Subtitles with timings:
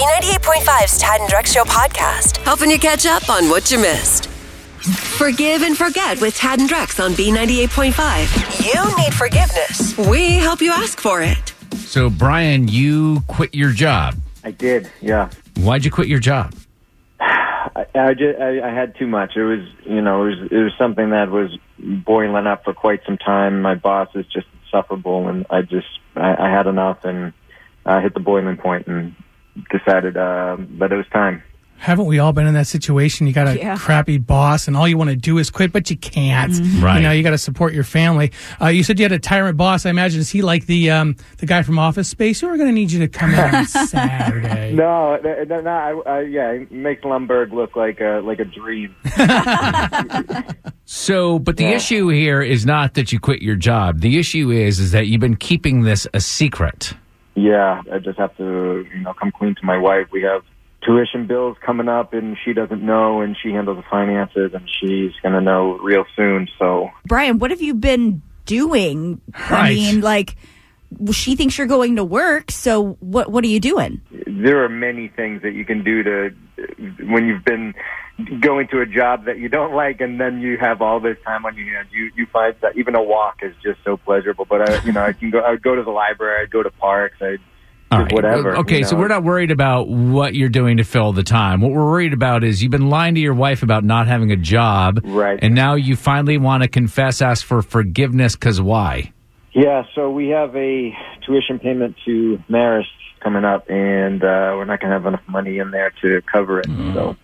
[0.00, 4.28] B98.5's Tad and Drex Show podcast, helping you catch up on what you missed.
[4.28, 8.64] Forgive and forget with Tad and Drex on B98.5.
[8.64, 9.98] You need forgiveness.
[10.08, 11.52] We help you ask for it.
[11.80, 14.14] So, Brian, you quit your job.
[14.42, 15.28] I did, yeah.
[15.58, 16.54] Why'd you quit your job?
[17.20, 19.36] I, I, just, I, I had too much.
[19.36, 23.00] It was, you know, it was, it was something that was boiling up for quite
[23.04, 23.60] some time.
[23.60, 27.34] My boss is just insufferable, and I just, I, I had enough, and
[27.84, 29.14] I hit the boiling point, and
[29.70, 31.42] decided uh, that it was time.
[31.78, 33.26] Haven't we all been in that situation?
[33.26, 33.74] You got a Yeah.
[33.78, 36.52] crappy boss, and all you want to do is quit, but you can't.
[36.78, 36.96] Right.
[36.98, 38.32] You know, you got to support your family.
[38.60, 39.86] Uh, you said you had a tyrant boss.
[39.86, 42.42] I imagine is he like the um, the guy from Office Space?
[42.42, 44.74] We're going to need you to come in on Saturday.
[44.74, 45.70] No, no, no, no
[46.06, 48.94] I, I, yeah, it makes Lumbergh look like a like a dream.
[50.92, 51.76] So, but the Yeah.
[51.76, 54.00] issue here is not that you quit your job.
[54.00, 56.94] The issue is is that you've been keeping this a secret.
[57.34, 60.08] Yeah, I just have to, you know, come clean to my wife.
[60.12, 60.42] We have
[60.82, 65.12] tuition bills coming up, and she doesn't know, and she handles the finances, and she's
[65.22, 66.48] gonna know real soon.
[66.58, 69.20] So Brian, what have you been doing?
[69.34, 70.36] I mean, like,
[71.12, 73.30] she thinks you're going to work, so what?
[73.30, 74.00] What are you doing?
[74.42, 76.30] there are many things that you can do to
[77.06, 77.74] when you've been
[78.40, 81.46] going to a job that you don't like and then you have all this time
[81.46, 84.60] on your hands you you find that even a walk is just so pleasurable but
[84.68, 86.70] i you know i can go i would go to the library i'd go to
[86.72, 87.38] parks i'd
[87.90, 88.12] right.
[88.12, 91.60] whatever Okay, you so we're not worried about what you're doing to fill the time.
[91.60, 94.36] What we're worried about is you've been lying to your wife about not having a
[94.36, 95.00] job.
[95.02, 95.38] Right.
[95.42, 99.12] And now you finally want to confess, ask for forgiveness because why?
[99.52, 102.86] Yeah so we have a tuition payment to marist
[103.20, 106.60] coming up and uh we're not going to have enough money in there to cover
[106.60, 107.16] it so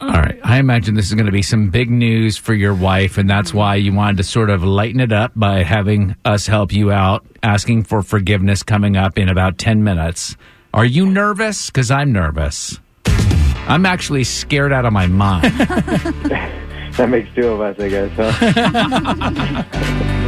[0.00, 0.40] All right.
[0.42, 3.54] I imagine this is going to be some big news for your wife, and that's
[3.54, 7.24] why you wanted to sort of lighten it up by having us help you out,
[7.40, 10.36] asking for forgiveness coming up in about 10 minutes.
[10.72, 11.70] Are you nervous?
[11.70, 12.80] Because I'm nervous.
[13.06, 15.44] I'm actually scared out of my mind.
[16.96, 19.64] that makes two of us i guess huh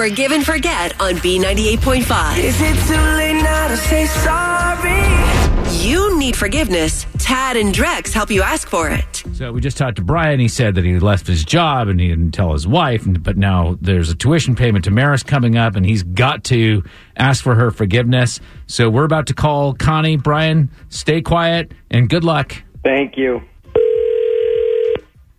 [0.00, 2.38] Forgive and forget on B98.5.
[2.38, 5.86] Is it too late now to say sorry?
[5.86, 7.04] You need forgiveness.
[7.18, 9.22] Tad and Drex help you ask for it.
[9.34, 10.40] so we just talked to Brian.
[10.40, 13.76] He said that he left his job and he didn't tell his wife, but now
[13.82, 16.82] there's a tuition payment to Marist coming up, and he's got to
[17.18, 18.40] ask for her forgiveness.
[18.68, 20.16] So we're about to call Connie.
[20.16, 22.56] Brian, stay quiet and good luck.
[22.82, 23.42] thank you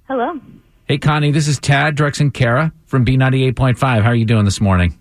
[0.07, 0.39] Hello.
[0.85, 3.79] Hey, Connie, this is Tad, Drex, and Kara from B98.5.
[4.03, 4.99] How are you doing this morning?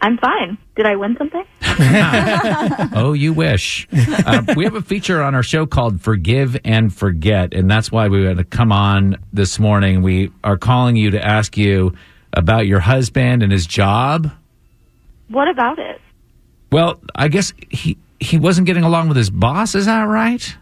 [0.00, 0.56] I'm fine.
[0.74, 1.44] Did I win something?
[2.94, 3.86] Oh, you wish.
[3.92, 8.08] uh, we have a feature on our show called Forgive and Forget, and that's why
[8.08, 10.02] we had to come on this morning.
[10.02, 11.94] We are calling you to ask you
[12.32, 14.30] about your husband and his job.
[15.28, 16.00] What about it?
[16.70, 19.74] Well, I guess he he wasn't getting along with his boss.
[19.74, 20.56] Is that right?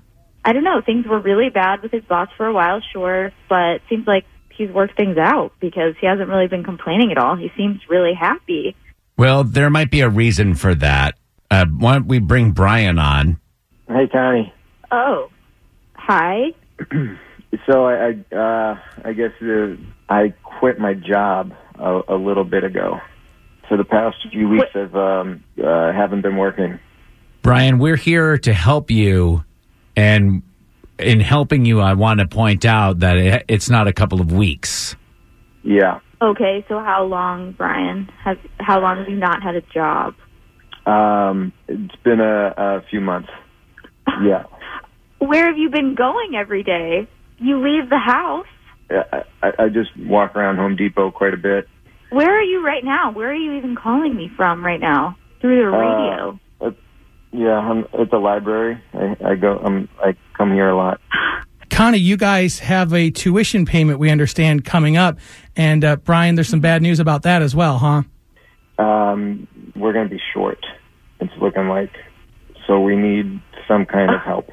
[0.44, 0.80] I don't know.
[0.84, 4.24] Things were really bad with his boss for a while, sure, but it seems like
[4.60, 7.34] he's worked things out because he hasn't really been complaining at all.
[7.34, 8.76] He seems really happy.
[9.16, 11.16] Well, there might be a reason for that.
[11.50, 13.40] Uh, why don't we bring Brian on?
[13.88, 14.52] hey connie
[14.92, 15.30] Oh,
[15.94, 16.52] hi.
[17.66, 19.74] So I, I, uh, I guess uh,
[20.08, 23.00] I quit my job a, a little bit ago.
[23.68, 26.78] For the past few weeks, I've um, uh, haven't been working.
[27.42, 29.44] Brian, we're here to help you,
[29.96, 30.44] and
[31.02, 34.32] in helping you, I want to point out that it, it's not a couple of
[34.32, 34.96] weeks.
[35.62, 36.00] Yeah.
[36.22, 38.10] Okay, so how long, Brian?
[38.24, 40.14] Has how long have you not had a job?
[40.86, 43.28] Um, it's been a, a few months.
[44.24, 44.44] Yeah.
[45.18, 47.08] Where have you been going every day?
[47.38, 48.46] You leave the house.
[48.90, 51.68] I, I, I just walk around Home Depot quite a bit.
[52.10, 53.12] Where are you right now?
[53.12, 55.16] Where are you even calling me from right now?
[55.40, 56.40] Through the radio.
[57.32, 58.82] Yeah, I'm at the library.
[58.92, 59.58] I, I go.
[59.58, 61.00] I'm, I come here a lot.
[61.70, 65.18] Connie, you guys have a tuition payment, we understand, coming up.
[65.56, 68.02] And uh, Brian, there's some bad news about that as well, huh?
[68.82, 69.46] Um,
[69.76, 70.58] we're going to be short.
[71.20, 71.92] It's looking like.
[72.66, 74.48] So we need some kind of help.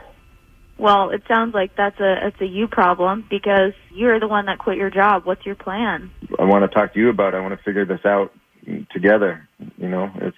[0.77, 4.59] Well, it sounds like that's a it's a you problem because you're the one that
[4.59, 5.25] quit your job.
[5.25, 6.11] What's your plan?
[6.39, 7.33] I want to talk to you about.
[7.33, 7.37] it.
[7.37, 8.31] I want to figure this out
[8.91, 9.47] together.
[9.77, 10.37] You know, it's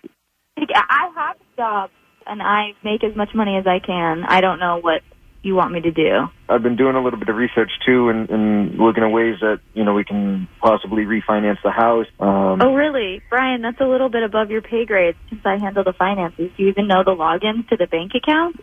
[0.57, 1.89] I have a job
[2.29, 4.23] and I make as much money as I can.
[4.27, 5.01] I don't know what
[5.41, 6.27] you want me to do.
[6.49, 9.59] I've been doing a little bit of research too, and, and looking at ways that
[9.73, 12.07] you know we can possibly refinance the house.
[12.19, 13.61] Um, Oh, really, Brian?
[13.61, 16.51] That's a little bit above your pay grade since I handle the finances.
[16.57, 18.59] Do you even know the logins to the bank account?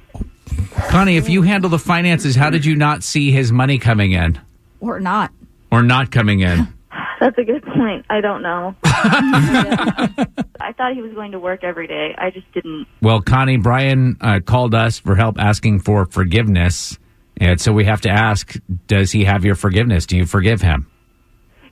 [0.91, 4.39] Connie, if you handle the finances, how did you not see his money coming in
[4.81, 5.33] Or not.
[5.71, 6.69] or not coming in?
[7.21, 8.05] That's a good point.
[8.11, 8.75] I don't know.
[8.85, 12.15] I thought he was going to work every day.
[12.17, 12.87] I just didn't.
[13.01, 16.99] Well, Connie, Brian uh, called us for help asking for forgiveness.
[17.39, 20.07] And so we have to ask Does he have your forgiveness?
[20.07, 20.91] Do you forgive him?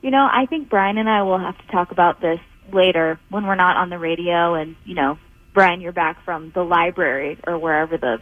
[0.01, 2.39] You know, I think Brian and I will have to talk about this
[2.71, 5.17] later when we're not on the radio and, you know,
[5.53, 8.17] Brian, you're back from the library or wherever the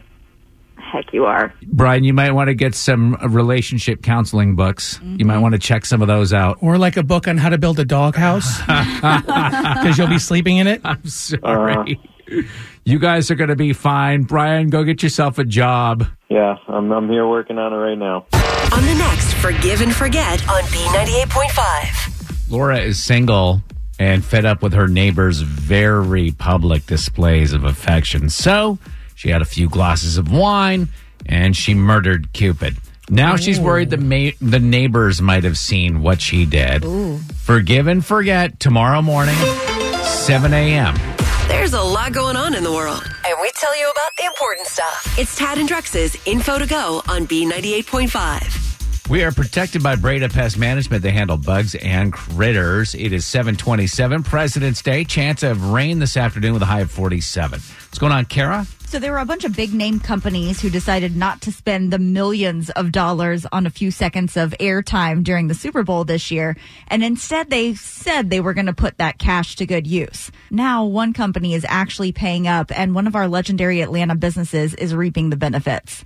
[0.78, 1.54] heck you are.
[1.68, 5.00] Brian, you might want to get some relationship counseling books.
[5.04, 5.42] You might mm-hmm.
[5.42, 6.58] want to check some of those out.
[6.62, 10.68] Or like a book on how to build a doghouse because you'll be sleeping in
[10.68, 10.82] it.
[10.86, 12.00] I'm sorry.
[12.32, 12.42] Uh-huh.
[12.86, 14.24] you guys are going to be fine.
[14.24, 16.08] Brian, go get yourself a job.
[16.30, 18.26] Yeah, I'm I'm here working on it right now.
[18.74, 22.50] On the next Forgive and Forget on B98.5.
[22.50, 23.62] Laura is single
[24.00, 28.30] and fed up with her neighbor's very public displays of affection.
[28.30, 28.80] So
[29.24, 30.90] she had a few glasses of wine
[31.26, 32.76] and she murdered Cupid.
[33.10, 36.84] Now she's worried the ma- the neighbors might have seen what she did.
[37.38, 39.36] Forgive and forget tomorrow morning,
[40.04, 40.96] 7 a.m.
[41.48, 44.68] There's a lot going on in the world, and we tell you about the important
[44.68, 45.18] stuff.
[45.18, 48.63] It's Tad and Drex's Info to Go on B98.5.
[49.10, 51.04] We are protected by Breda Pest Management.
[51.04, 52.96] They handle bugs and critters.
[52.96, 55.04] It is 727, President's Day.
[55.04, 57.60] Chance of rain this afternoon with a high of 47.
[57.60, 58.66] What's going on, Kara?
[58.88, 62.00] So there were a bunch of big name companies who decided not to spend the
[62.00, 66.56] millions of dollars on a few seconds of airtime during the Super Bowl this year.
[66.88, 70.32] And instead they said they were going to put that cash to good use.
[70.50, 74.96] Now one company is actually paying up and one of our legendary Atlanta businesses is
[74.96, 76.04] reaping the benefits.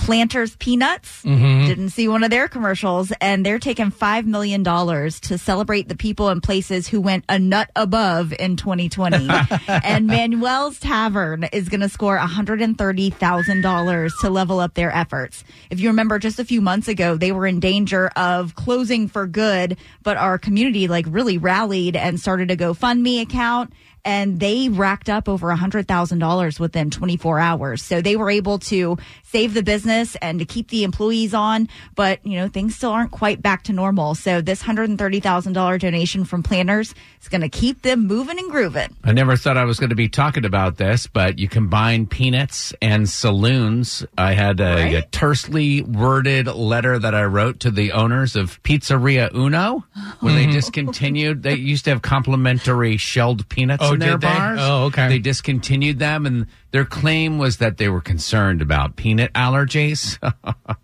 [0.00, 1.66] Planters Peanuts mm-hmm.
[1.66, 6.30] didn't see one of their commercials, and they're taking $5 million to celebrate the people
[6.30, 9.28] and places who went a nut above in 2020.
[9.68, 15.44] and Manuel's Tavern is going to score $130,000 to level up their efforts.
[15.68, 19.26] If you remember, just a few months ago, they were in danger of closing for
[19.26, 23.74] good, but our community like really rallied and started a GoFundMe account
[24.04, 27.82] and they racked up over $100,000 within 24 hours.
[27.82, 32.24] So they were able to save the business and to keep the employees on, but
[32.26, 34.14] you know, things still aren't quite back to normal.
[34.14, 38.96] So this $130,000 donation from Planters is going to keep them moving and grooving.
[39.04, 42.72] I never thought I was going to be talking about this, but you combine peanuts
[42.80, 44.04] and saloons.
[44.16, 49.32] I had a, a tersely worded letter that I wrote to the owners of Pizzeria
[49.34, 49.84] Uno
[50.20, 51.42] when they discontinued.
[51.42, 54.26] They used to have complimentary shelled peanuts Oh, Oh, in their did they?
[54.28, 54.58] bars.
[54.62, 55.08] Oh, okay.
[55.08, 60.18] They discontinued them, and their claim was that they were concerned about peanut allergies.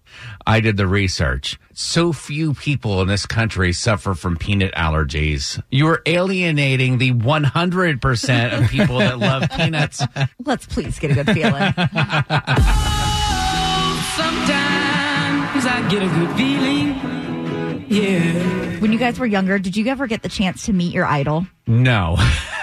[0.46, 1.58] I did the research.
[1.72, 5.60] So few people in this country suffer from peanut allergies.
[5.70, 10.02] You're alienating the 100% of people that love peanuts.
[10.44, 11.72] Let's please get a good feeling.
[14.16, 17.15] Sometimes I get a good feeling.
[17.88, 18.80] Yeah.
[18.80, 21.46] when you guys were younger, did you ever get the chance to meet your idol?
[21.66, 22.16] No.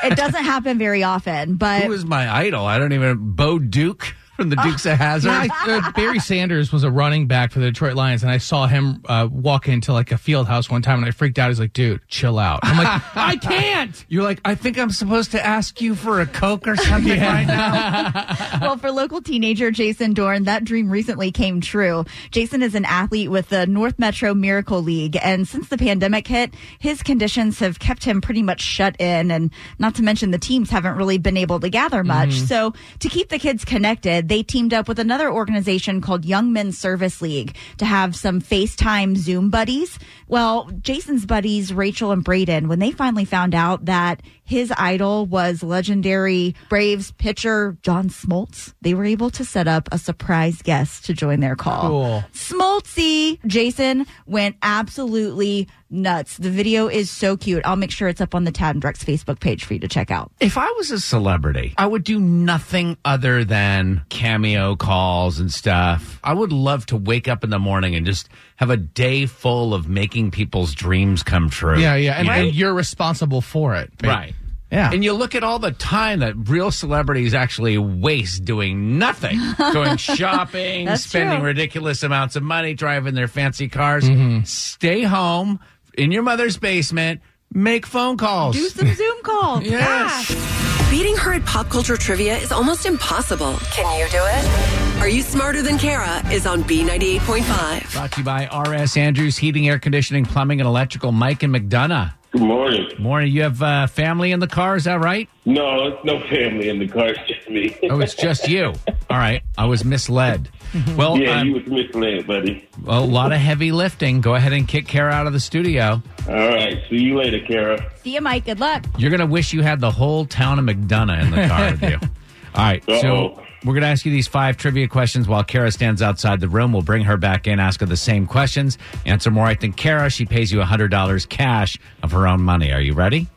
[0.04, 2.66] It doesn't happen very often, but Who was my idol?
[2.66, 3.36] I don't even.
[3.36, 5.32] Bo Duke from the Dukes of Hazzard.
[5.32, 8.68] Yeah, uh, Barry Sanders was a running back for the Detroit Lions, and I saw
[8.68, 11.50] him uh, walk into like a field house one time, and I freaked out.
[11.50, 15.32] He's like, "Dude, chill out." I'm like, "I can't." You're like, I think I'm supposed
[15.32, 18.58] to ask you for a Coke or something right now.
[18.62, 22.06] well, for local teenager Jason Dorn, that dream recently came true.
[22.32, 26.54] Jason is an athlete with the North Metro Miracle League, and since the pandemic hit,
[26.80, 30.70] his conditions have kept him pretty much shut in, and not to mention the teams
[30.72, 32.34] haven't really been able to gather much.
[32.34, 36.78] So, to keep the kids connected, they teamed up with another organization called Young Men's
[36.78, 40.00] Service League to have some FaceTime Zoom buddies.
[40.28, 44.22] Well, Jason's buddies, Rachel and Braden, when they finally found out that
[44.54, 49.98] his idol was legendary Braves pitcher John Smoltz, they were able to set up a
[49.98, 51.90] surprise guest to join their call.
[51.90, 52.24] Cool.
[52.34, 56.38] Smoltzy, Jason went absolutely nuts.
[56.38, 57.64] The video is so cute.
[57.66, 59.88] I'll make sure it's up on the Tad and Drex Facebook page for you to
[59.88, 60.32] check out.
[60.40, 66.20] If I was a celebrity, I would do nothing other than cameo calls and stuff.
[66.24, 69.74] I would love to wake up in the morning and just have a day full
[69.74, 71.80] of making people's dreams come true.
[71.80, 72.40] Yeah, yeah, and, You know?
[72.48, 74.34] and you're responsible for it, Right.
[74.74, 74.92] Yeah.
[74.92, 79.40] And you look at all the time that real celebrities actually waste doing nothing,
[79.72, 81.48] going shopping, spending true.
[81.48, 84.04] ridiculous amounts of money, driving their fancy cars.
[84.04, 84.46] Mm-hmm.
[84.46, 85.60] Stay home
[85.96, 87.22] in your mother's basement,
[87.54, 88.56] make phone calls.
[88.56, 89.64] Do some Zoom calls.
[89.68, 90.90] Yes.
[90.90, 93.56] Beating her at pop culture trivia is almost impossible.
[93.72, 95.00] Can you do it?
[95.02, 97.94] Are You Smarter Than Kara is on B98.5.
[97.94, 101.12] Brought to you by RS Andrews Heating, Air Conditioning, Plumbing, and Electrical.
[101.12, 102.14] Mike and McDonough.
[102.34, 102.90] Good morning.
[102.98, 103.32] Morning.
[103.32, 105.30] You have uh, family in the car, is that right?
[105.46, 107.10] No, it's no family in the car.
[107.10, 107.78] It's just me.
[107.92, 108.74] Oh, it's just you.
[109.08, 110.50] All right, I was misled.
[110.98, 112.68] Well, Yeah, um, you was misled, buddy.
[112.84, 114.20] well, a lot of heavy lifting.
[114.22, 116.02] Go ahead and kick Kara out of the studio.
[116.28, 116.82] All right.
[116.90, 117.92] See you later, Kara.
[118.02, 118.46] See you, Mike.
[118.46, 118.84] Good luck.
[118.98, 121.84] You're going to wish you had the whole town of McDonough in the car with
[121.84, 122.00] you.
[122.56, 122.94] All right, so
[123.28, 123.43] Uh-oh.
[123.66, 126.74] We're going to ask you these five trivia questions while Kara stands outside the room.
[126.74, 128.78] We'll bring her back in, ask her the same questions.
[129.06, 130.10] Answer more right than Kara.
[130.10, 132.72] She pays you $100 cash of her own money.
[132.74, 133.28] Are you ready?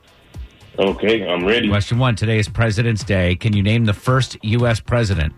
[0.79, 1.69] Okay, I'm ready.
[1.69, 3.37] Question one Today is President's Day.
[3.37, 4.81] Can you name the first U.S.
[4.81, 5.33] president?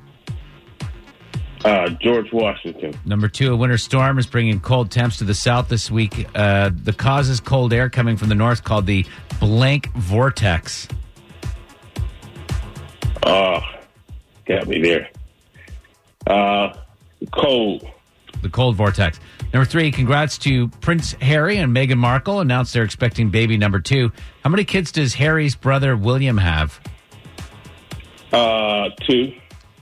[1.65, 2.95] Uh, George Washington.
[3.05, 6.27] Number two, a winter storm is bringing cold temps to the south this week.
[6.35, 9.05] Uh, the cause is cold air coming from the north called the
[9.41, 10.89] blank vortex.
[13.23, 13.61] Uh,
[14.49, 15.11] got me there.
[16.27, 16.77] Uh,
[17.33, 17.89] cold.
[18.43, 19.21] The cold vortex.
[19.53, 22.41] Number three, congrats to Prince Harry and Meghan Markle.
[22.41, 24.13] Announced they're expecting baby number two.
[24.43, 26.81] How many kids does Harry's brother William have?
[28.33, 29.33] Uh, two.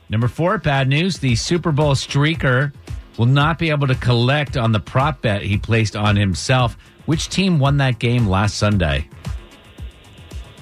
[0.09, 1.19] Number four, bad news.
[1.19, 2.73] The Super Bowl streaker
[3.19, 6.77] will not be able to collect on the prop bet he placed on himself.
[7.07, 9.09] Which team won that game last Sunday?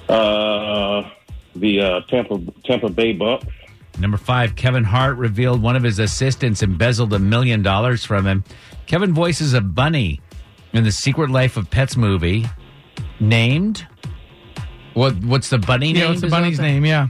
[0.08, 1.10] Uh,
[1.54, 3.46] the uh, Tampa Tampa Bay Bucks.
[3.98, 8.44] Number five, Kevin Hart revealed one of his assistants embezzled a million dollars from him.
[8.86, 10.20] Kevin voices a bunny
[10.72, 12.46] in the Secret Life of Pets movie.
[13.20, 13.86] Named?
[14.94, 15.14] What?
[15.24, 16.02] What's the bunny name?
[16.02, 16.84] Yeah, what's the Is that bunny's name?
[16.84, 17.08] Yeah.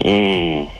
[0.00, 0.70] Mm.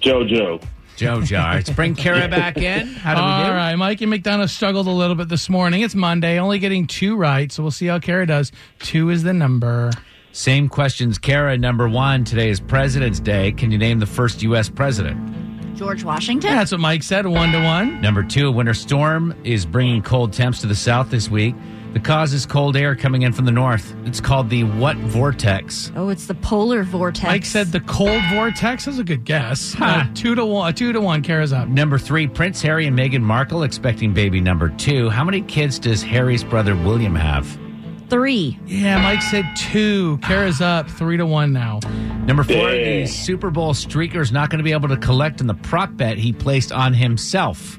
[0.00, 0.62] JoJo.
[0.96, 1.38] Jojo.
[1.38, 2.86] All right, let's bring Kara back in.
[2.86, 3.50] How do we do?
[3.50, 5.82] All right, Mike and McDonough struggled a little bit this morning.
[5.82, 8.50] It's Monday, only getting two right, so we'll see how Kara does.
[8.78, 9.90] Two is the number.
[10.36, 11.56] Same questions, Kara.
[11.56, 13.52] Number one, today is President's Day.
[13.52, 14.68] Can you name the first U.S.
[14.68, 15.74] president?
[15.74, 16.50] George Washington.
[16.50, 17.26] That's what Mike said.
[17.26, 18.02] One to one.
[18.02, 21.54] Number two, a winter storm is bringing cold temps to the south this week.
[21.94, 23.96] The cause is cold air coming in from the north.
[24.04, 25.90] It's called the what vortex?
[25.96, 27.24] Oh, it's the polar vortex.
[27.24, 28.84] Mike said the cold vortex.
[28.84, 29.74] That's a good guess.
[29.80, 30.74] Uh, two to one.
[30.74, 31.22] Two to one.
[31.22, 31.66] Kara's up.
[31.66, 35.08] Number three, Prince Harry and Meghan Markle expecting baby number two.
[35.08, 37.58] How many kids does Harry's brother William have?
[38.08, 38.58] Three.
[38.66, 40.18] Yeah, Mike said two.
[40.18, 40.90] Kara's up.
[40.90, 41.80] Three to one now.
[42.26, 45.46] Number four, the Super Bowl streaker is not going to be able to collect on
[45.46, 47.78] the prop bet he placed on himself.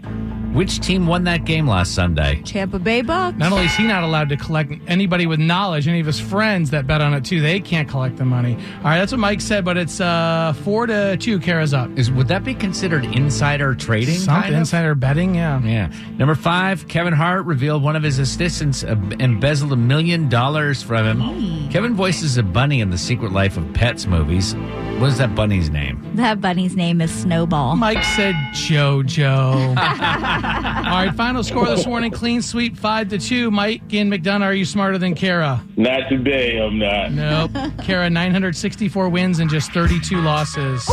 [0.58, 2.42] Which team won that game last Sunday?
[2.44, 3.38] Tampa Bay Bucks.
[3.38, 6.72] Not only is he not allowed to collect anybody with knowledge, any of his friends
[6.72, 8.56] that bet on it too, they can't collect the money.
[8.78, 11.40] All right, that's what Mike said, but it's uh, four to two.
[11.40, 11.96] Kara's up.
[11.96, 14.16] Is would that be considered insider trading?
[14.16, 14.60] Something kind of?
[14.62, 15.62] insider betting, yeah.
[15.62, 15.94] Yeah.
[16.18, 21.06] Number five, Kevin Hart revealed one of his assistants uh, embezzled a million dollars from
[21.06, 21.70] him.
[21.70, 24.56] Kevin voices a bunny in the Secret Life of Pets movies.
[25.00, 26.02] What is that bunny's name?
[26.16, 27.76] That bunny's name is Snowball.
[27.76, 29.54] Mike said JoJo.
[29.70, 33.52] All right, final score this morning: clean sweep, five to two.
[33.52, 35.64] Mike and McDonough, are you smarter than Kara?
[35.76, 36.60] Not today.
[36.60, 37.12] I'm not.
[37.12, 37.52] Nope.
[37.84, 40.90] Kara, 964 wins and just 32 losses.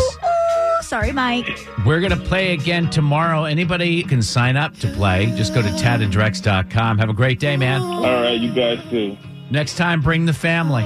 [0.83, 1.49] Sorry, Mike.
[1.87, 3.45] We're going to play again tomorrow.
[3.45, 5.33] Anybody can sign up to play.
[5.35, 6.99] Just go to tadandrex.com.
[6.99, 7.81] Have a great day, man.
[7.81, 9.17] All right, you guys too.
[9.51, 10.85] Next time, bring the family.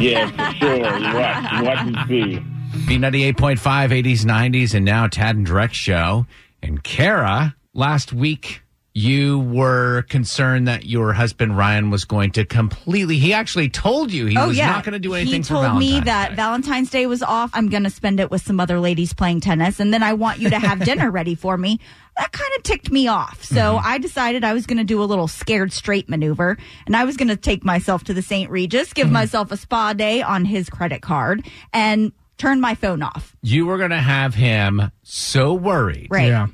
[0.00, 0.80] Yeah, for sure.
[0.80, 2.42] Watch, watch and see.
[2.86, 6.26] B98.5, 80s, 90s, and now Tad and Drex show.
[6.62, 8.62] And Kara, last week
[8.96, 14.26] you were concerned that your husband Ryan was going to completely, he actually told you
[14.26, 16.28] he oh was yeah, not going to do anything He for told Valentine's me that
[16.30, 16.34] Day.
[16.36, 17.50] Valentine's Day was off.
[17.54, 20.38] I'm going to spend it with some other ladies playing tennis, and then I want
[20.38, 21.80] you to have dinner ready for me.
[22.16, 23.42] That kind of ticked me off.
[23.42, 23.86] So Mm-hmm.
[23.88, 27.16] I decided I was going to do a little scared straight maneuver, and I was
[27.16, 28.48] going to take myself to the St.
[28.48, 29.14] Regis, give Mm-hmm.
[29.14, 33.34] myself a spa day on his credit card, and turn my phone off.
[33.42, 36.06] you were going to have him so worried.
[36.10, 36.28] Right.
[36.28, 36.46] Yeah.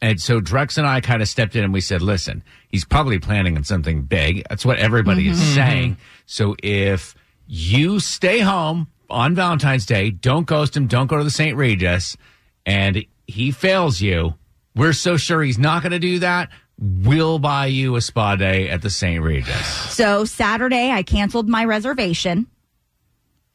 [0.00, 3.18] And so Drex and I kind of stepped in and we said, listen, he's probably
[3.18, 4.44] planning on something big.
[4.48, 5.96] That's what everybody is saying.
[6.26, 7.14] So if
[7.46, 11.56] you stay home on Valentine's Day, don't ghost him, don't go to the St.
[11.56, 12.16] Regis,
[12.64, 14.34] and he fails you,
[14.76, 16.50] we're so sure he's not going to do that.
[16.78, 19.22] We'll buy you a spa day at the St.
[19.22, 19.88] Regis.
[19.98, 22.46] So Saturday, I canceled my reservation,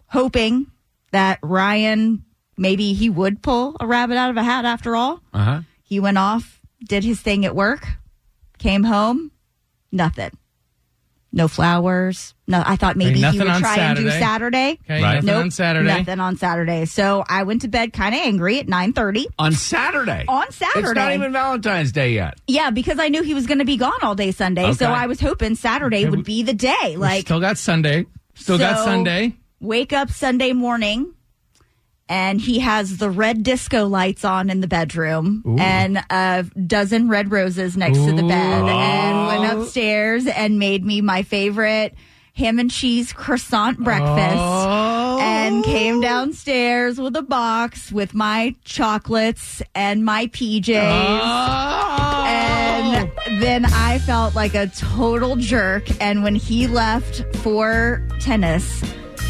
[0.08, 0.68] hoping
[1.12, 2.26] that Ryan
[2.58, 5.22] maybe he would pull a rabbit out of a hat after all.
[5.34, 5.62] Uh huh.
[5.94, 7.86] He went off, did his thing at work,
[8.58, 9.30] came home,
[9.92, 10.32] nothing.
[11.32, 12.34] No flowers.
[12.48, 14.20] No, I thought maybe he would on try and do Saturday.
[14.20, 14.80] Saturday.
[14.86, 15.24] Okay, Right.
[15.24, 15.88] nothing on Saturday.
[15.88, 16.86] Nothing on Saturday.
[16.86, 19.28] So I went to bed kind of angry at nine thirty.
[19.38, 20.26] On Saturday.
[20.28, 22.40] On Saturday, It's not even Valentine's Day yet.
[22.48, 24.74] Yeah, because I knew he was going to be gone all day Sunday.
[24.74, 26.96] So I was hoping Saturday would be the day.
[26.98, 28.08] Like Still got Sunday.
[28.34, 29.36] Still got Sunday.
[29.60, 31.14] wake up Sunday morning
[32.10, 37.32] and he has the red disco lights on in the bedroom and a dozen red
[37.32, 39.62] roses next to the bed and went ah.
[39.62, 41.96] upstairs and made me my favorite
[42.36, 44.38] ham and cheese croissant breakfast.
[44.38, 45.16] Ah.
[45.16, 45.18] Oh.
[45.18, 50.76] then came downstairs with a box with my chocolates and my PJs.
[50.76, 51.20] Oh.
[51.24, 52.26] Ah.
[53.26, 55.84] And then I felt like a total jerk.
[56.02, 58.84] And when he left for tennis,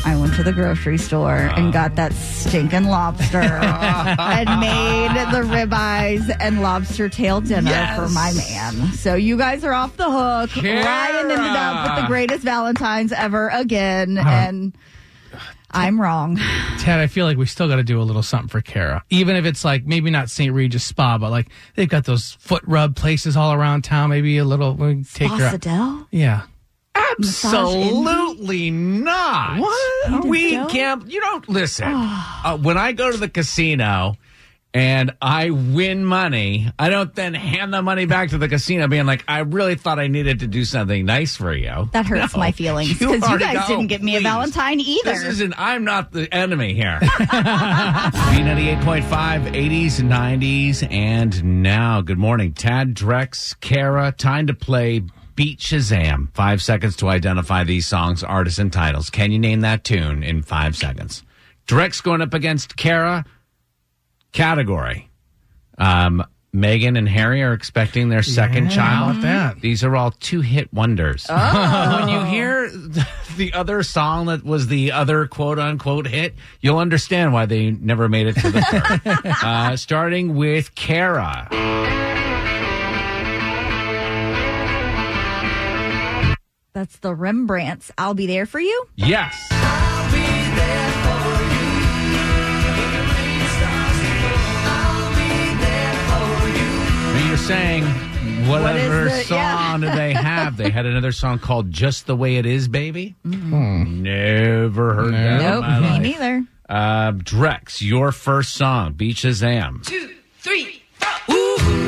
[0.06, 1.72] I went to the grocery store and ah.
[1.72, 7.98] got that stinking lobster and made the ribeyes and lobster tail dinner Yes.
[7.98, 8.92] for my man.
[8.94, 10.50] So you guys are off the hook.
[10.52, 10.84] Kara.
[10.84, 14.18] Ryan ended up with the greatest Valentine's ever again.
[14.18, 14.76] And
[15.72, 16.38] I'm wrong.
[16.80, 19.04] Ted, I feel like we still got to do a little something for Kara.
[19.10, 20.54] Even if it's like maybe not St.
[20.54, 24.10] Regis Spa, but like they've got those foot rub places all around town.
[24.10, 25.46] Maybe a little we take her.
[25.46, 25.60] out.
[25.62, 26.08] Passadell?
[26.12, 26.42] Yeah.
[27.20, 29.60] Absolutely not.
[29.60, 30.26] What?
[30.26, 30.70] We don't?
[30.70, 31.10] can't.
[31.12, 31.88] You don't listen.
[31.88, 34.16] uh, when I go to the casino
[34.76, 39.06] and I win money, I don't then hand the money back to the casino, being
[39.06, 42.40] like, "I really thought I needed to do something nice for you." That hurts No.
[42.40, 44.24] my feelings because you, guys got- didn't get me a please.
[44.24, 45.12] Valentine either.
[45.12, 45.54] This isn't.
[45.60, 46.98] I'm not the enemy here.
[47.02, 52.02] B98.5, 80s, 90s, and now.
[52.02, 54.12] Good morning, Tad, Drex, Kara.
[54.12, 55.02] Time to play
[55.36, 56.34] Beat Shazam.
[56.34, 59.10] Five seconds to identify these songs, artists, and titles.
[59.10, 61.24] Can you name that tune in five seconds?
[61.68, 63.26] Drex going up against Kara.
[64.32, 65.10] Category.
[65.78, 66.24] Um,
[66.54, 69.22] Meghan and Harry are expecting their second Yeah, child.
[69.24, 69.60] that?
[69.62, 71.26] These are all two hit wonders.
[71.30, 72.70] when you hear
[73.38, 78.08] the other song that was the other quote unquote hit, you'll understand why they never
[78.08, 79.36] made it to the third.
[79.44, 81.48] uh, starting with Kara.
[86.84, 87.92] That's the Rembrandts.
[87.98, 88.86] I'll be there for you.
[88.98, 89.48] Yes.
[95.94, 97.84] Now you're saying
[98.50, 99.68] whatever the- yeah.
[99.70, 100.58] song do they have?
[100.58, 105.40] They had another song called "Just the Way It Is, Baby." Never heard that.
[105.42, 106.02] in Nope, my me life.
[106.02, 106.44] neither.
[106.68, 110.10] Uh, Drex, your first song, "Beaches Am." Shazam.
[111.30, 111.83] Is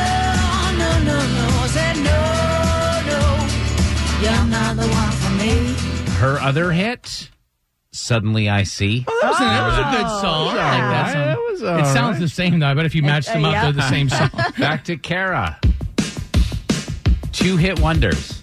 [0.78, 1.46] no, no, no.
[1.50, 2.20] I said no,
[3.08, 3.20] no.
[4.22, 5.74] You're not the one for me.
[6.18, 7.30] Her other hit,
[7.98, 9.04] Suddenly I See.
[9.08, 10.48] Oh, that was, a, that was a good song.
[10.48, 11.24] I like that song.
[11.24, 11.86] That was it alright.
[11.86, 12.68] sounds the same though.
[12.68, 13.62] I bet if you matched them uh, up, yeah.
[13.64, 14.30] they're the same song.
[14.58, 15.58] Back to Kara.
[17.32, 18.37] Two hit wonders.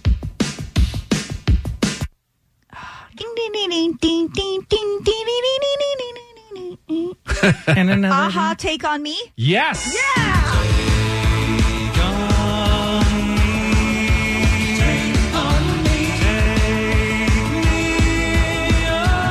[7.67, 8.13] and another.
[8.13, 9.17] Aha, take on me.
[9.35, 9.95] Yes.
[9.95, 10.35] Yeah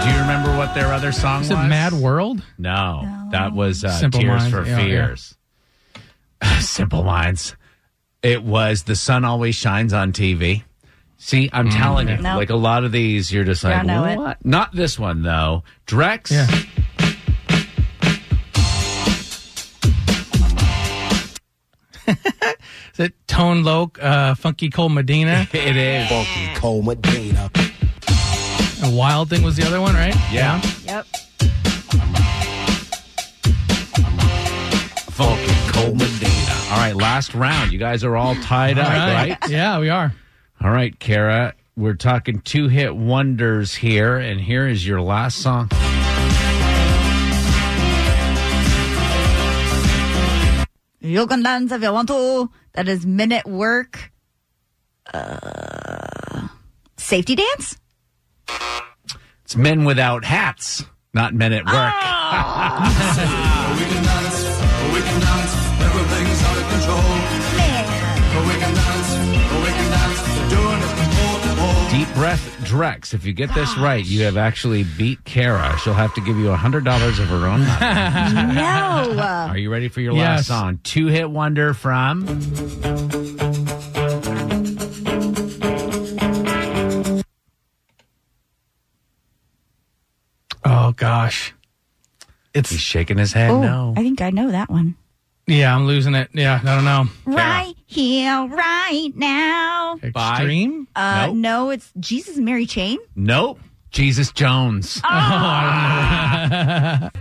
[0.05, 1.59] Do you remember what their other song Is was?
[1.59, 2.43] it Mad World?
[2.59, 4.85] No, that was uh, Simple Tears Minds, for yeah, yeah.
[4.85, 5.35] Fears.
[6.61, 7.57] Simple Minds.
[8.23, 10.63] It was The Sun Always Shines on TV.
[11.17, 12.37] See, I'm telling you, Nope.
[12.37, 14.17] like a lot of these, you're just like, Yeah, I know it.
[14.19, 14.45] what?
[14.45, 15.63] Not this one, though.
[15.87, 16.31] Drex.
[16.31, 16.47] Yeah.
[22.07, 26.09] Is it Tone Loc, uh, Funky Cold Medina, It is.
[26.09, 27.51] Funky Cold Medina.
[28.83, 30.15] and Wild Thing was the other one, right?
[30.31, 30.61] Yeah.
[30.85, 31.07] Yep.
[35.11, 36.53] Funky Cold Medina.
[36.71, 37.73] All right, last round.
[37.73, 39.39] You guys are all tied up, All right?
[39.49, 40.13] Yeah, we are.
[40.63, 41.55] All right, Kara.
[41.77, 45.69] We're talking two hit wonders here, and here is your last song.
[51.01, 52.51] You can dance if you want to.
[52.73, 54.11] That is Men at Work.
[55.13, 56.49] Uh,
[56.97, 57.77] safety dance.
[59.45, 61.95] It's Men Without Hats, not Men at Work.
[63.75, 64.45] We can dance,
[64.95, 67.14] we can dance, everything's out of control.
[72.15, 73.13] Breath, Drex.
[73.15, 75.77] If you get this right, you have actually beat Kara.
[75.79, 78.55] She'll have to give you $100 of her own money.
[78.55, 79.21] No.
[79.23, 80.21] Are you ready for your Yes.
[80.39, 80.81] last song?
[80.83, 82.25] Two hit wonder from.
[90.65, 91.55] Oh gosh.
[92.53, 93.51] He's It's shaking his head.
[93.51, 93.95] Oh, no.
[93.97, 94.97] I think I know that one.
[95.47, 96.31] yeah, I'm losing it.
[96.33, 97.07] Yeah, I don't know.
[97.27, 99.99] Right here, right now.
[100.03, 100.89] Extreme?
[100.97, 101.37] Uh, Nope.
[101.37, 102.99] No, it's Jesus and Mary Chain.
[103.15, 103.61] Nope.
[103.91, 105.01] Jesus Jones.
[105.03, 107.13] Kara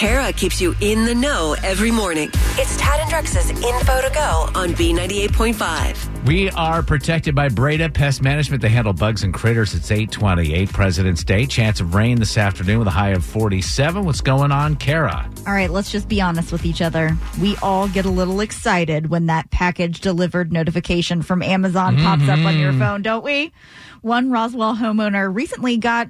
[0.00, 2.30] Kara keeps you in the know every morning.
[2.56, 6.26] It's Tad and Drex's Info to Go on B98.5.
[6.26, 8.62] We are protected by Breda Pest Management.
[8.62, 9.74] They handle bugs and critters.
[9.74, 11.44] It's 828 President's Day.
[11.44, 14.06] Chance of rain this afternoon with a high of 47.
[14.06, 15.30] What's going on, Kara?
[15.46, 17.14] All right, let's just be honest with each other.
[17.38, 22.38] We all get a little excited when that package delivered notification from Amazon pops up
[22.38, 22.80] on your mm-hmm.
[22.80, 23.52] phone, don't we?
[24.00, 26.08] One Roswell homeowner recently got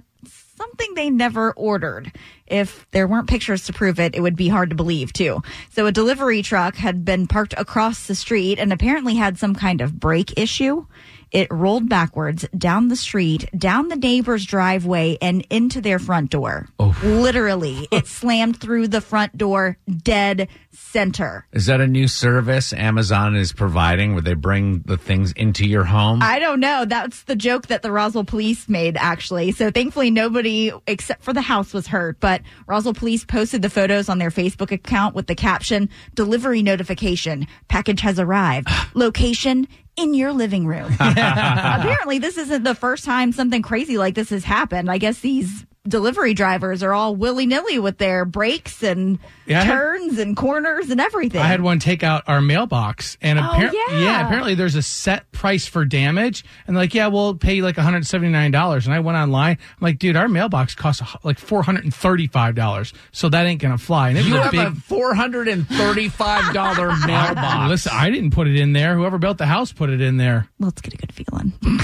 [0.61, 2.13] something they never ordered.
[2.47, 5.43] If there weren't pictures to prove it, it would be hard to believe too.
[5.71, 9.81] So a delivery truck had been parked across the street and apparently had some kind
[9.81, 10.85] of brake issue.
[11.33, 16.69] It rolled backwards down the street, down the neighbor's driveway, and into their front door.
[16.79, 16.97] Oh.
[17.03, 21.47] Literally, it slammed through the front door dead center.
[21.53, 25.85] Is that a new service Amazon is providing where they bring the things into your
[25.85, 26.21] home?
[26.23, 26.85] I don't know.
[26.85, 29.53] That's the joke that the Roswell police made, actually.
[29.53, 32.19] So thankfully, nobody except for the house was hurt.
[32.21, 37.47] But Roswell police posted the photos on their Facebook account with the caption Delivery notification.
[37.69, 38.69] Package has arrived.
[38.95, 39.69] Location
[40.01, 40.93] in your living room.
[41.01, 44.91] Apparently, this isn't the first time something crazy like this has happened.
[44.91, 49.65] I guess these delivery drivers are all willy nilly with their brakes and Yeah, I
[49.65, 51.41] had- turns and corners and everything.
[51.43, 54.25] I had one take out our mailbox, and Oh, appar- yeah.
[54.27, 58.51] apparently there's a set price for damage, and like, yeah, we'll pay you like 179
[58.51, 58.87] dollars.
[58.87, 63.45] And I went online, I'm like, dude, our mailbox costs like 435 dollars, so that
[63.47, 64.09] ain't gonna fly.
[64.11, 64.61] And it you was a have big.
[64.61, 67.69] a $435 mailbox.
[67.69, 68.95] Listen, I didn't put it in there.
[68.95, 70.49] Whoever built the house put it in there.
[70.61, 71.53] Let's get a good feeling.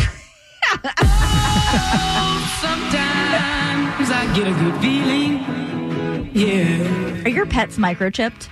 [2.61, 3.66] Sometimes
[3.99, 6.31] I get a good feeling.
[6.35, 7.25] Yeah.
[7.25, 8.49] Are your pets microchipped?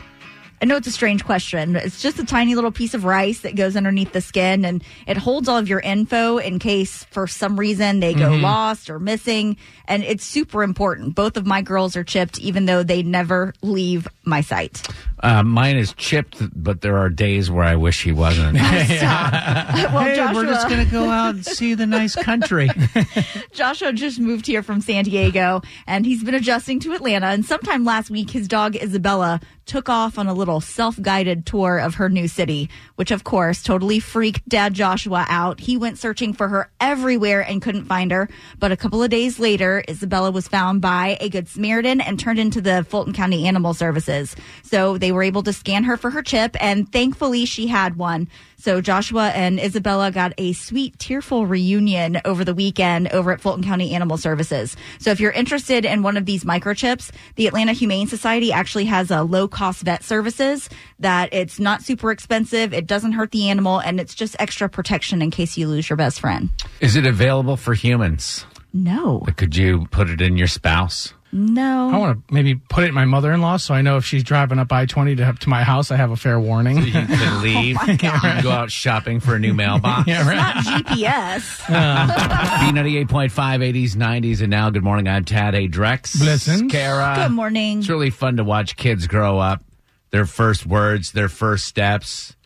[0.65, 1.77] I know it's a strange question.
[1.77, 5.19] It's just a tiny little piece of rice that goes underneath the skin and it
[5.19, 9.59] holds all of your info in case for some reason they go lost or missing.
[9.87, 11.15] And it's super important.
[11.15, 14.89] Both of my girls are chipped, even though they never leave my sight.
[15.21, 18.55] Uh, mine is chipped, but there are days where I wish he wasn't.
[18.55, 22.71] well, Joshua, to go out and see the nice country.
[23.53, 27.27] Joshua just moved here from San Diego and he's been adjusting to Atlanta.
[27.27, 31.79] And sometime last week, his dog Isabella took off on a little self guided tour
[31.79, 35.61] of her new city, which of course totally freaked dad Joshua out.
[35.61, 38.29] He went searching for her everywhere and couldn't find her.
[38.59, 42.39] But a couple of days later, Isabella was found by a Good Samaritan and turned
[42.39, 44.37] into the Fulton County Animal Services.
[44.63, 48.29] So they were able to scan her for her chip and thankfully she had one.
[48.65, 53.63] So Joshua and Isabella got a sweet, tearful reunion over the weekend over at Fulton
[53.63, 54.75] County Animal Services.
[54.99, 59.11] So if you're interested in one of these microchips, the Atlanta Humane Society actually has
[59.11, 62.73] a low cost vet services that it's not super expensive.
[62.73, 65.99] It doesn't hurt the animal and it's just extra protection in case you lose your
[65.99, 66.49] best friend.
[66.81, 68.47] Is it available for humans?
[68.73, 71.13] No, Could you put it in your spouse?
[71.35, 71.91] No.
[71.93, 74.05] I want to maybe put it in my mother in law so I know if
[74.05, 76.79] she's driving up I 20 to, to my house, I have a fair warning.
[76.79, 80.07] You can leave, oh you can go out shopping for a new mailbox.
[80.07, 80.37] yeah, right.
[80.37, 81.59] not GPS.
[81.63, 85.09] B98.5, 80s, 90s, and now, good morning.
[85.09, 85.69] I'm Tad A.
[85.69, 86.21] Drex.
[86.21, 86.71] Blessings.
[86.71, 87.15] Kara.
[87.17, 87.81] Good morning.
[87.81, 89.65] It's really fun to watch kids grow up,
[90.13, 92.37] their first words, their first steps,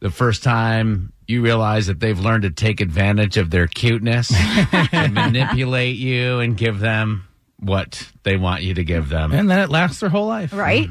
[0.00, 4.32] the first time you realize that they've learned to take advantage of their cuteness
[4.92, 7.24] and manipulate you and give them
[7.60, 9.32] what they want you to give them.
[9.32, 10.52] And then it lasts their whole life.
[10.52, 10.88] Right?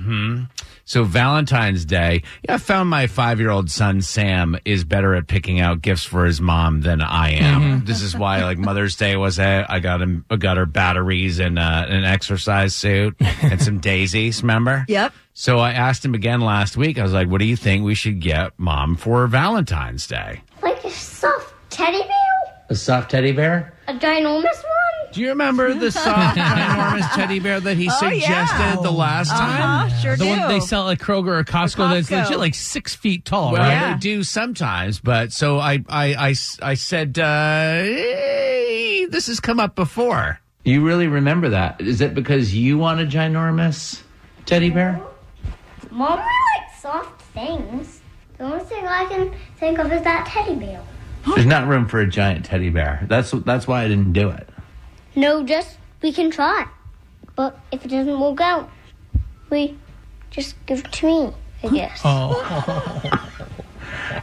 [0.85, 5.83] So Valentine's Day, yeah, I found my five-year-old son Sam is better at picking out
[5.83, 7.85] gifts for his mom than I am.
[7.85, 11.37] This is why, like Mother's Day was a, I got him, I got her batteries
[11.37, 14.41] and uh, an exercise suit and some daisies.
[14.41, 14.85] Remember?
[14.87, 15.13] Yep.
[15.33, 16.97] So I asked him again last week.
[16.97, 20.83] I was like, "What do you think we should get mom for Valentine's Day?" Like
[20.83, 22.63] a soft teddy bear?
[22.69, 23.73] A soft teddy bear.
[23.87, 24.68] A ginormous one?
[25.11, 28.77] Do you remember the soft, ginormous teddy bear that he suggested yeah.
[28.81, 29.61] the last time?
[29.87, 30.29] Uh-huh, sure The do.
[30.29, 33.93] one they sell at Kroger or Costco, that's legit like six feet tall, Well, right?
[33.93, 39.59] they do sometimes, but so I, I, I, I said, uh, hey, this has come
[39.59, 40.39] up before.
[40.63, 41.81] You really remember that?
[41.81, 44.01] Is it because you want a ginormous
[44.45, 45.01] teddy bear?
[45.89, 48.01] Mom I like soft things.
[48.37, 50.81] The only thing I can think of is that teddy bear.
[51.33, 53.05] There's not room for a giant teddy bear.
[53.07, 54.48] That's that's why I didn't do it.
[55.19, 56.65] No, just we can try.
[57.35, 58.69] But if it doesn't work out,
[59.49, 59.77] we
[60.31, 61.99] just give it to me, I guess.
[62.05, 63.19] Oh,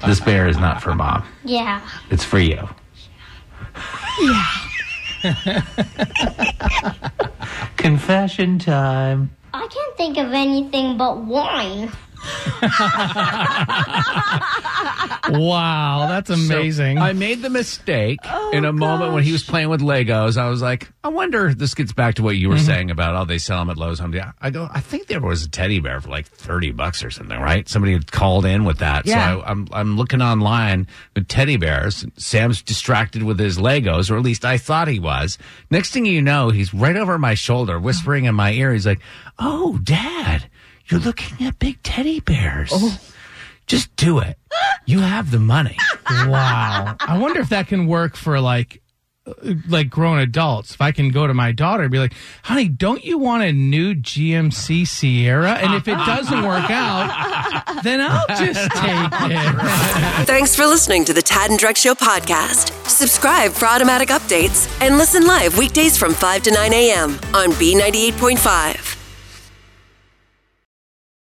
[0.07, 1.23] This bear is not for mom.
[1.45, 1.87] Yeah.
[2.11, 2.67] It's for you.
[4.23, 4.47] Yeah.
[7.77, 9.37] Confession time.
[9.53, 11.93] I can't think of anything but wine.
[15.29, 16.99] wow, that's amazing.
[16.99, 20.37] So I made the mistake oh, in a moment when he was playing with Legos.
[20.37, 22.65] I was like, I wonder this gets back to what you were mm-hmm.
[22.65, 24.33] saying about, oh, they sell them at Lowe's Home Depot.
[24.41, 27.39] I go, I think there was a teddy bear for like 30 bucks or something,
[27.39, 27.69] right?
[27.69, 29.07] Somebody had called in with that.
[29.07, 29.35] Yeah.
[29.35, 32.05] So I, I'm, I'm looking online with teddy bears.
[32.17, 35.39] Sam's distracted with his Legos, or at least I thought he was.
[35.71, 38.73] Next thing you know, he's right over my shoulder, whispering in my ear.
[38.73, 39.01] He's like,
[39.39, 40.49] Oh, dad,
[40.87, 42.71] you're looking at big teddy bears.
[42.73, 42.99] Oh.
[43.67, 44.39] Just do it.
[44.87, 45.77] You have the money.
[46.11, 46.97] wow.
[47.01, 48.81] I wonder if that can work for like
[49.27, 49.33] uh,
[49.69, 50.73] like grown adults.
[50.75, 52.13] If I can go to my daughter and be like,
[52.45, 58.01] "Honey, don't you want a new GMC Sierra?" And if it doesn't work out, then
[58.01, 60.27] I'll just take it.
[60.27, 62.71] Thanks for listening to the Tad and Drex Show podcast.
[62.89, 67.11] Subscribe for automatic updates and listen live weekdays from 5 to 9 a.m.
[67.35, 68.96] on B98.5.